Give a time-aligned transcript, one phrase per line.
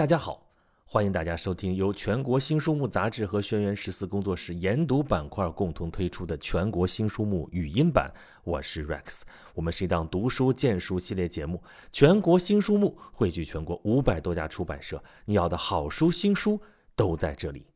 [0.00, 0.50] 大家好，
[0.86, 8.10] 欢迎大家收听由全国新书目杂志和轩辕十四工作室研读板块共同推出的全国新书目语音版。
[8.42, 9.20] 我是 Rex，
[9.52, 11.62] 我们是一档读书荐书系列节目。
[11.92, 16.58] 全国新书目汇聚全国五百多家出版社，你要的好书新书
[16.96, 17.66] 都在这里。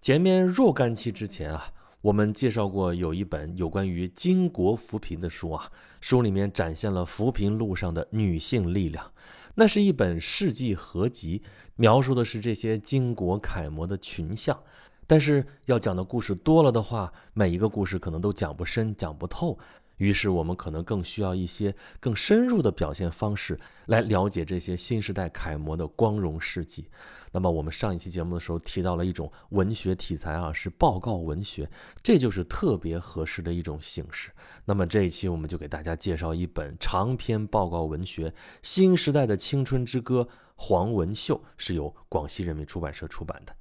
[0.00, 1.72] 前面若干期之前啊。
[2.02, 5.70] 我们介绍过有一本有关于巾帼扶贫的书啊，
[6.00, 9.12] 书里面展现了扶贫路上的女性力量。
[9.54, 11.42] 那是一本事迹合集，
[11.76, 14.58] 描述的是这些巾帼楷模的群像。
[15.06, 19.58] 但是要讲的故事多了的话，每一个故事可能都讲不深、讲不透。
[20.00, 26.88] 于是我们可能更需要一些更深入的表现方式，来了解这些新时代楷模的光荣事迹。
[27.32, 31.70] 那么我们上一期节目的时候提到了一种文学题材啊，是报告文学，
[32.02, 34.30] 这就是特别合适的一种形式。
[34.64, 38.30] 那么这一期我们就给大家介绍一本长篇报告文学
[38.62, 40.22] 《新时代的青春之歌》，
[40.56, 43.54] 黄文秀是由广西人民出版社出版的。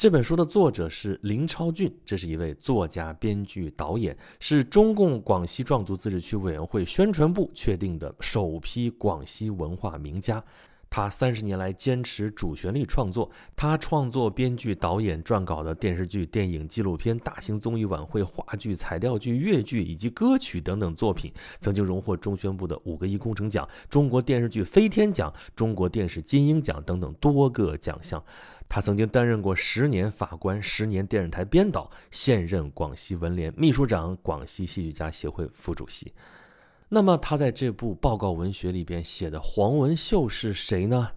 [0.00, 10.42] 这本书的作者是林超俊，这是一位作家、编剧、导演，是中共广西壮族自治区委员会宣传部确定的首批广西文化名家。
[10.88, 28.24] 他三十年来坚持主旋律创作，他创作、编剧、导演、撰稿的电视剧、电影、纪录片、大型综艺晚会、话剧、彩调剧、越剧以及歌曲等等作品，曾经荣获中宣部的五个一工程奖、中国电视剧飞天奖、中国电视金鹰奖等等多个奖项。
[28.70, 36.14] 他曾经担任过十年法官、十年电视台编导，现任广西文联秘书长、广西戏剧家协会副主席。
[36.88, 41.10] 那么他在这部报告文学里边写的黄文秀是谁呢？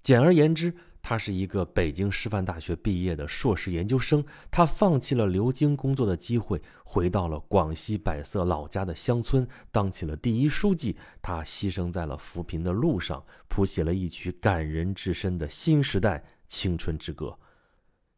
[0.00, 4.24] 简而言之，他是一个北京师范大学毕业的硕士研究生。
[4.50, 10.96] 他放弃了留京工作的机会，回到了广西百色老家的乡村，当起了第一书记。
[11.20, 17.38] 他牺牲在了扶贫的路上，谱写了一曲感人至深的新时代青春之歌。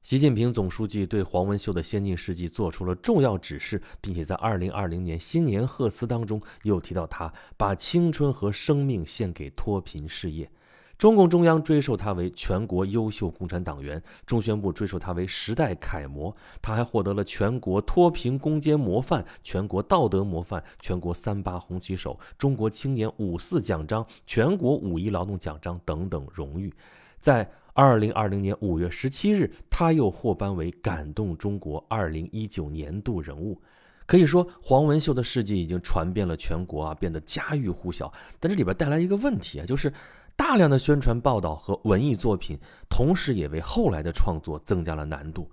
[0.01, 10.51] 习近平总书记对黄文秀的先进事迹做出了重要指示，并且在二零二零年新年贺词当中又提到他把青春和生命献给脱贫事业。
[10.97, 16.35] 中共中央追授他为全国优秀共产党员，中宣部追授他为时代楷模。
[16.61, 26.73] 他还获得了全国脱贫攻坚模范、全国道德模范、全国三八红旗手、中国青年五四奖章、全国五一劳动奖章等等荣誉。
[27.19, 33.59] 在二零二零年五月十七日，他又获颁为感动中国二零一九年度人物。
[34.05, 38.13] 可以说，黄文秀的事迹已经传遍了全国啊，变得家喻户晓。
[38.39, 39.91] 但这里边带来一个问题啊，就是
[40.37, 42.59] 大量的宣传报道和文艺作品，
[42.91, 45.51] 同时也为后来的创作增加了难度。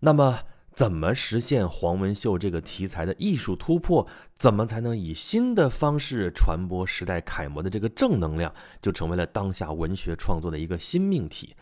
[0.00, 0.38] 那么，
[0.76, 4.06] 怎么实现黄文秀这个题材的艺术突破？
[4.34, 8.52] 怎么才能以新的方式传播时代楷模的这个正能量？
[8.82, 11.56] 就成为了当下文学创作的一个新命题。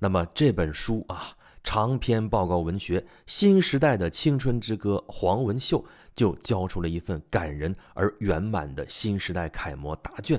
[0.00, 1.32] 那么这本书啊，
[1.64, 5.82] 长篇报告文学《新时代的青春之歌》，黄文秀
[6.14, 10.38] 就交出了一份感人而圆满的新时代楷模答卷。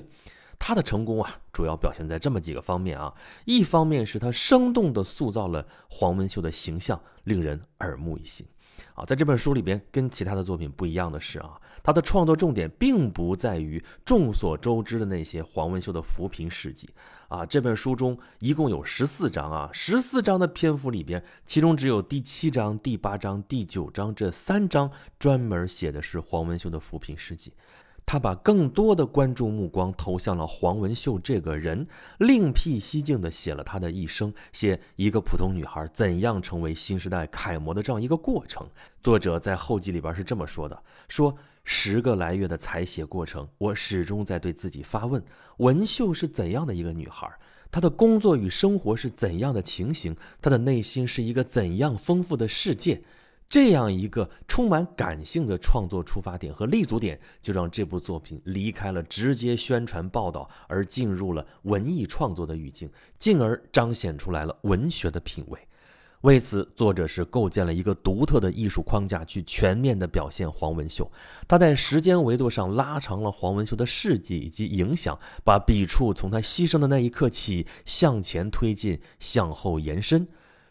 [0.60, 3.12] 他的成功啊，主要表现在这么几个方面啊。
[3.46, 8.46] 一方面是他生动地塑造了黄文秀的形象，令人耳目一新。
[8.94, 16.90] 啊，在这本书里边，跟其他的作品不一样的是啊，他的创作重点并不在于众所周知的那些黄文秀的扶贫事迹。
[17.28, 27.54] 啊，这本书中一共有十四章啊，十四章的篇幅里边，其中只有第七章、第八章、第九章这三章专门写的是黄文秀的扶贫事迹。
[28.12, 31.86] 他把更多的关注目光投向了黄文秀这个人，
[32.18, 38.68] 另辟蹊径地写了他的一生，写一个普通女孩怎样成为新时代楷模的这样一个过程。
[39.04, 45.24] 作者在后记里边是这么说的：说十个来月的采写过程，我始终在对自己发问：
[45.58, 47.32] 文秀是怎样的一个女孩？
[47.70, 50.16] 她的工作与生活是怎样的情形？
[50.42, 53.04] 她的内心是一个怎样丰富的世界？
[53.50, 62.88] 这样一个充满感性的创作出发点和立足点，就让这部作品离开了直接宣传报道，而进入了文艺创作的语境，
[63.18, 65.60] 进而彰显出来了文学的品味。
[66.22, 71.10] 为此，作者是构建了一个独特的艺术框架，去全面的表现黄文秀。
[71.48, 80.28] 他在时间维度上拉长了黄文秀的事迹以及影响，把笔触从他牺牲的那一刻起向前推进，向后延伸。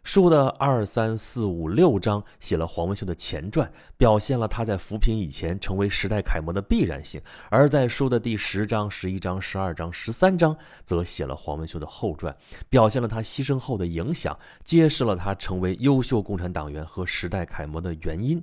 [0.08, 7.20] 书的二三四五六章写了黄文秀的前传，表现了他在扶贫以前成为时代楷模的必然性；
[7.50, 12.34] 而在书的第十章、十一章、十二章、十三章，则写了黄文秀的后传，
[12.70, 14.34] 表现了他牺牲后的影响，
[14.64, 18.42] 揭示了他成为优秀共产党员和时代楷模的原因。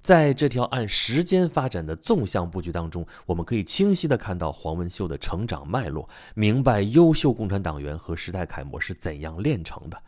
[0.00, 10.02] 在这条按时间发展的纵向布局当中，我们可以清晰地看到黄文秀的成长脉络，明白优秀共产党员和时代楷模是怎样炼成的。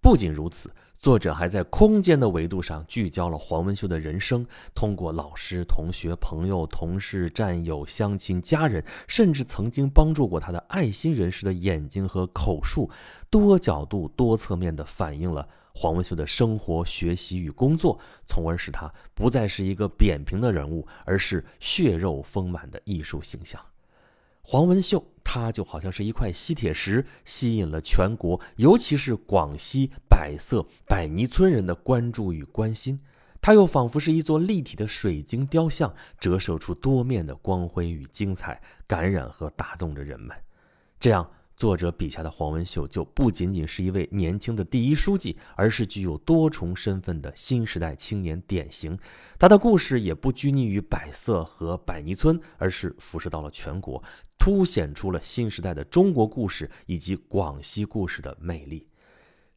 [0.00, 12.88] 不仅如此，作者还在空间的维度上聚焦了黄文秀的人生，通过老师、同学、朋友、同事、战友、乡亲、家人，甚至曾经帮助过他的爱心人士的眼睛和口述，
[13.28, 15.48] 多角度、多侧面地反映了。
[15.74, 23.60] 黄文秀的生活、学习与工作，从而使他不再是一个扁平的人物，而是血肉丰满的艺术形象。
[24.42, 32.98] 黄文秀，他就好像是一块吸铁石，吸引了全国，尤其是广西百色百泥村人的关注与关心。
[33.38, 40.34] 他又仿佛是一座立体的水晶雕像，折射出多面的光辉与精彩，感染和打动着人们。
[40.98, 41.30] 这样。
[41.58, 48.96] 作者笔下的黄文秀就不仅仅是一位年轻的第一书记，而是具有多重身份的新时代青年典型。
[49.40, 54.00] 他的故事也不拘泥于百色和百泥村，而是辐射到了全国，
[54.48, 58.88] 凸显出了新时代的中国故事以及广西故事的魅力。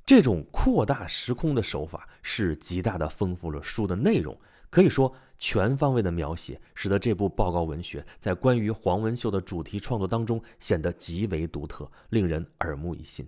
[0.05, 4.37] 这种扩大时空的手法是极大的丰富了书的内容，
[4.69, 5.15] 可以说。
[5.43, 13.25] 全方位的描写，使得这部报告文学在关于黄文秀的主题创作当中显得极为独特，令人耳目一新。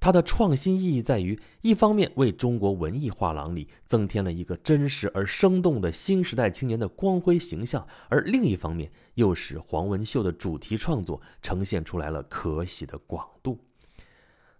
[0.00, 13.58] 它的创新意义在于，一方面为中国文艺画廊里增添了一个真实而生动的新时代青年的光辉形象，而另一方面又使黄文秀的主题创作呈现出来了可喜的广度。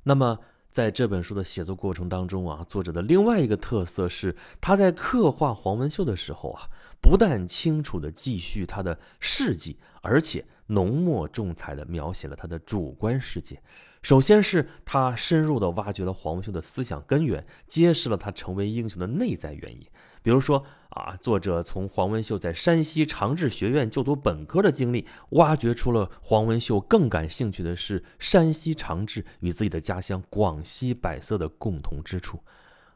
[0.02, 0.38] 那么，
[0.70, 6.68] 在这本书的写作过程当中啊，作者的另外一个特色是，他在刻画黄文秀的时候啊。
[7.00, 13.62] 不但清楚地记叙他的事迹，而且浓墨重彩地描写了他的主观世界。
[14.02, 19.86] 首先是他深入地挖掘了黄文秀的思想根源，揭示了他成为英雄的内在原因。
[20.22, 32.40] 比如说啊，作者从黄文秀在山西长治学院就读本科的经历，挖掘出了黄文秀更感兴趣的是山西长治与自己的家乡广西百色的共同之处。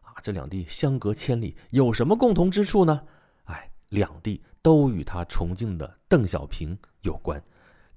[0.02, 3.02] 啊，这两地相隔千里，有什么共同之处呢？
[3.44, 7.42] 哎两地都与他崇敬的邓小平有关，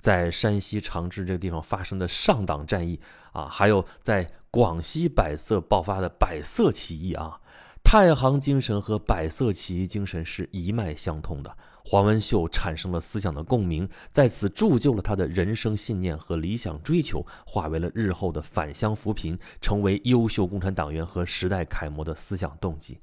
[0.05, 2.99] 在山西长治这个地方发生的上党战役
[3.31, 7.41] 啊，还有在广西百色爆发的百色起义啊，
[7.83, 11.57] 太行精神和百色起义精神是一脉相通的。
[11.83, 22.99] 黄文秀产生了思想的共鸣，在此铸就了他的人生信念和理想追求，化为了日后的返乡扶贫，成为优秀共产党员和时代楷模的思想动机。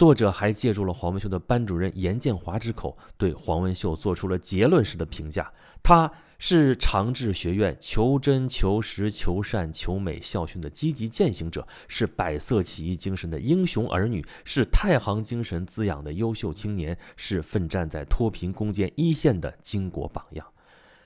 [0.00, 5.52] 作者还借助了黄文秀的班主任严建华之口，对黄文秀做出了结论式的评价：
[5.82, 20.46] 他是长治学院求真、求实、求善、求美校训的积极践行者，是百色起义精神的英雄儿女，是太行精神滋养的优秀青年，是奋战在脱贫攻坚一线的巾帼榜样。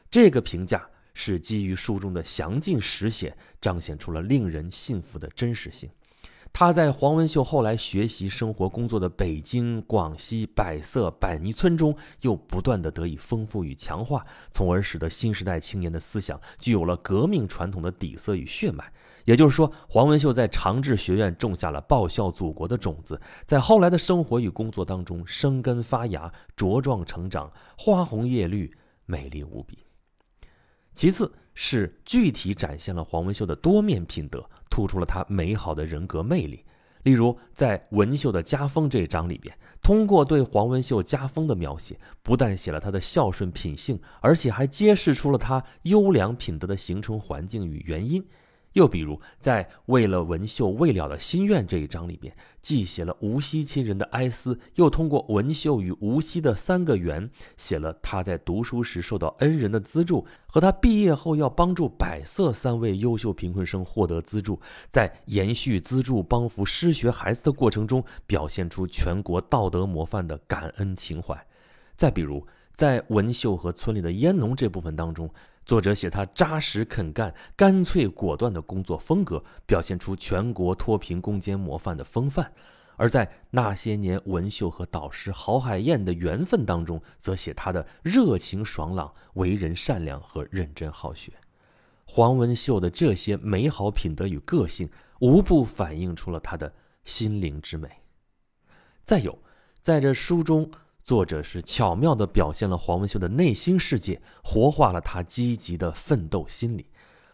[0.08, 5.90] 这个评价是基于书中的详尽实写，彰显出了令人信服的真实性。
[6.55, 18.93] 他在黄文秀后来学习、生活、工作的北京、广西百色百泥村中，又不断的得以丰富与强化，从而使得新时代青年的思想具有了革命传统的底色与血脉。
[19.25, 28.73] 也就是说，黄文秀在长治学院种下了报效祖国的种子，在后来的生活与工作当中生根发芽、茁壮成长，花红叶绿，
[29.07, 29.81] 美丽无比。
[30.93, 34.49] 其次是具体展现了黄文秀的多面品德。
[34.75, 36.64] 突出了他美好的人格魅力。
[37.04, 48.26] 例如，在文秀的家风这一章里边，通过对黄文秀家风的描写，不但写了他的孝顺品性，而且还揭示出了他优良品德的形成环境与原因。
[48.75, 71.47] 又比如，在为了文秀未了的心愿这一章里边，既写了无锡亲人的哀思，又通过文秀与无锡的三个缘，写了他在读书时受到恩人的资助，和他毕业后要帮助百色三位优秀贫困生获得资助，在延续资助帮扶失学孩子的过程中，表现出全国道德模范的感恩情怀。
[71.95, 75.31] 再比如，在文秀和村里的烟农这部分当中。
[75.66, 82.44] 作者写他扎实肯干、干脆果断的工作风格，表现出全国脱贫攻坚模范的风范；
[82.97, 91.33] 而在那些年文秀和导师郝海燕的缘分当中，则写他的热情爽朗、为人善良和认真好学。
[92.04, 94.90] 黄文秀的这些美好品德与个性，
[95.21, 96.71] 无不反映出了他的
[97.04, 97.88] 心灵之美。
[99.02, 99.38] 再有，
[99.80, 100.71] 在这书中。
[101.04, 106.87] 作者是巧妙地表现了黄文秀的内心世界，活化了他积极的奋斗心理。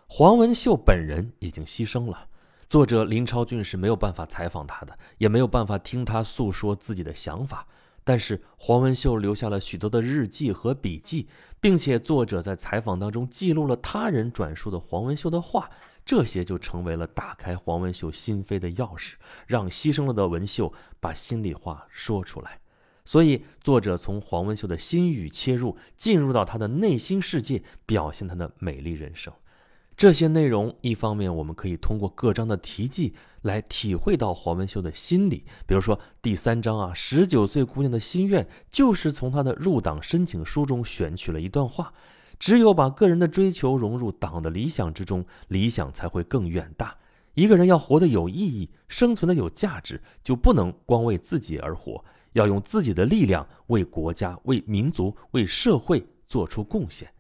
[0.09, 2.27] 黄文秀本人已经牺牲了，
[2.69, 7.65] 作者林超俊是没有办法采访他的，也没有办法听他诉说自己的想法。
[8.03, 11.29] 但是黄文秀留下了许多的日记和笔记，
[11.61, 15.71] 并且作者在采访当中记录了他人转述的黄文秀的话，
[16.05, 19.13] 这些就成为了打开黄文秀心扉的钥匙，
[19.47, 22.59] 让牺牲了的文秀把心里话说出来。
[23.11, 29.35] 所以，作者从黄文秀的心语切入，进入到他的内心世界，表现他的美丽人生。
[29.97, 33.13] 这些内容，一方面我们可以通过各章的题记
[33.43, 35.45] 来体会到黄文秀的心理。
[35.67, 41.93] 比如说第三章啊，十九岁姑娘的心愿，就是从她的入党申请书中选取了一段话：
[42.39, 46.97] 只有把个人的追求融入党的理想之中，理想才会更远大。
[47.35, 57.13] 一个人要活得有意义，生存的有价值，就不能光为自己而活，要用自己的力量为国家、为民族、为社会做出贡献。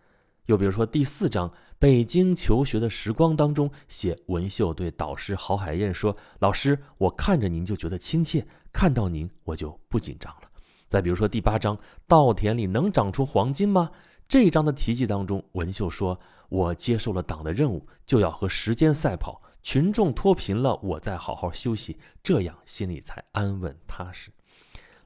[0.46, 1.52] 又比如说第四章。
[1.80, 10.50] 北京求学的时光当中，写文秀对导师郝海燕说：“老师，我看着您就觉得亲切，看到您我就不紧张了。”
[10.88, 13.90] 再比如说第八章，稻田里能长出黄金吗？
[14.28, 24.30] 这一章的题记当中，文秀说：“我接受了党的任务，就要和时间赛跑，群众脱贫了，我再好好休息，这样心里才安稳踏实。”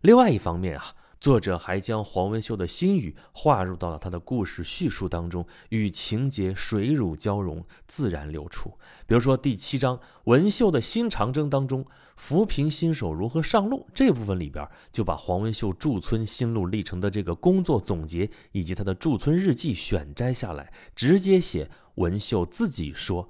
[0.05, 0.95] 另外一方面啊。
[1.19, 8.69] 作者还将黄文秀的心语划入到了他的故事叙述当中，与情节水乳交融，自然流出。
[9.07, 11.83] 比如说第七章文秀的新长征当中，
[12.19, 23.27] 扶贫新手如何上路这部分里边，就把黄文秀驻村心路历程的这个工作总结以及他的驻村日记选摘下来，直接写文秀自己说，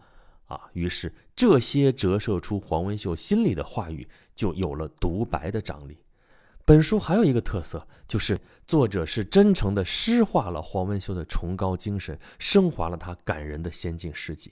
[0.48, 5.96] 啊，于是这些折射出黄文秀心里的话语，就有了独白的张力。
[6.66, 14.50] 本书还有一个特色，就是作者是真诚地诗化了黄文秀的崇高精神，升华了他感人的先进事迹。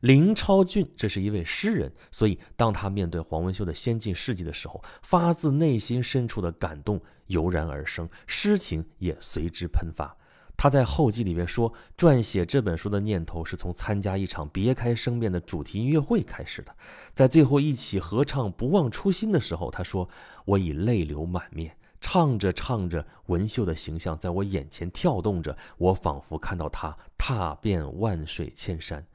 [0.00, 10.16] 林超俊这是一位诗人，所以当他面对黄文秀的先进事迹的时候，发自内心深处的感动油然而生，诗情也随之喷发。
[10.56, 16.74] 他在后记里面说，撰写这本书的念头是从参加一场别开生面的主题音乐会开始的。
[17.12, 20.08] 在最后一起合唱《不忘初心》的时候，他说
[20.46, 29.06] ：“我已泪流满面，唱着唱着，文秀的形象在我眼前跳动着，我仿佛看到他踏遍万水千山，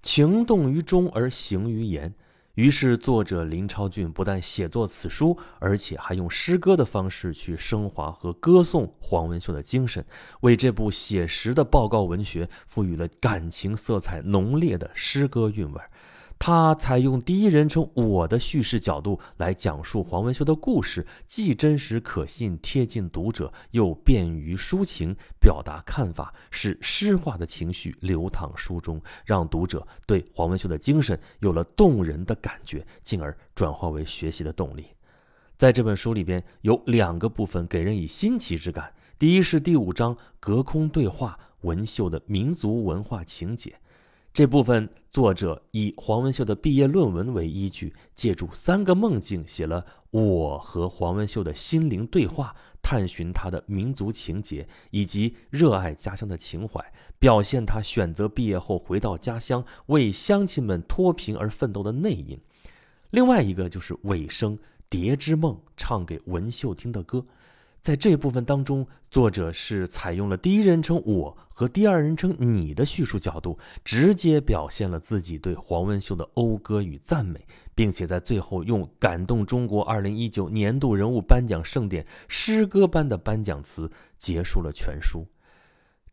[0.00, 2.14] 情动于中而行于言。”
[2.54, 10.04] 于是，作者林超俊不但写作此书，而且还用诗歌的方式去升华和歌颂黄文秀的精神，
[10.42, 15.90] 为这部写实的报告文学赋予了感情色彩浓烈的诗歌韵味儿。
[16.38, 34.88] 他采用第一人称我的叙事角度来讲述黄文秀的故事，既真实可信、贴近读者，又便于抒情表达看法，使诗化的情绪流淌书中，让读者对黄文秀的精神有了动人的感觉，进而转化为学习的动力。
[35.56, 38.92] 在这本书里边，有两个部分给人以新奇之感。
[39.18, 43.76] 第一是第五章隔空对话文秀的民族文化情节。
[44.34, 56.84] 这部分作者以黄文秀的毕业论文为依据，借助三个梦境写了我和黄文秀的心灵对话，探寻他的民族情结以及热爱家乡的情怀，
[57.20, 62.36] 表现他选择毕业后回到家乡为乡亲们脱贫而奋斗的内因。
[63.12, 64.58] 另外一个就是尾声
[64.90, 67.24] 《蝶之梦》唱给文秀听的歌。
[67.84, 85.26] 在这部分当中，作者是采用了第一人称我和第二人称你的叙述角度，直接表现了自己对黄文秀的讴歌与赞美，并且在最后用感动中国二零一九年度人物颁奖盛典诗歌般的颁奖词结束了全书。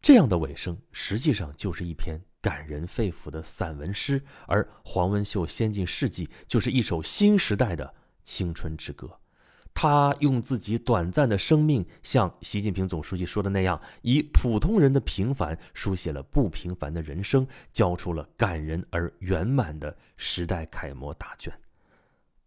[0.01, 7.93] 这样的尾声实际上就是一篇感人肺腑的散文诗，而黄文秀先进事迹就是一首新时代的
[8.25, 9.09] 青春之歌。
[9.73, 21.51] 他用自己短暂的生命，像习近平总书记说的那样，以普通人的平凡书写了不平凡的人生，交出了感人而圆满的时代楷模答卷。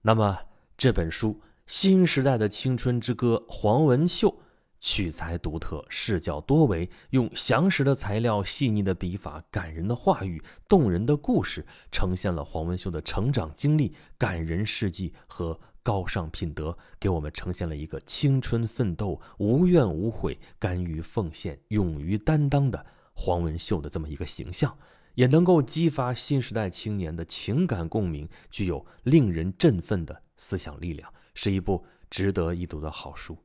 [0.03, 0.39] 那么
[0.77, 1.31] 这本书
[1.67, 4.39] 《新时代的青春之歌》，黄文秀
[4.79, 15.59] 取材独特，视角多维，用详实的材料、细腻的笔法、感人的话语、动人的故事，呈现了黄文秀的成长经历、感人事迹和。
[15.85, 24.77] 高尚品德给我们呈现了一个青春奋斗、无怨无悔、甘于奉献、勇于担当的黄文秀的这么一个形象，
[25.15, 33.37] 也能够激发新时代青年的情感共鸣，具有令人振奋的思想力量，是一部值得一读的好书。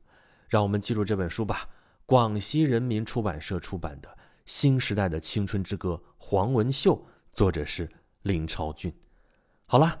[0.48, 1.68] 让我们记住这本书吧，
[2.06, 4.08] 广西人民出版社出版的
[4.46, 7.86] 《新时代的青春之歌》，黄文秀，作者是
[8.22, 8.90] 林超俊。
[9.66, 10.00] 好了。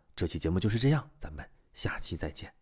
[0.21, 2.53] 这期节目就是这样，咱们下期再见。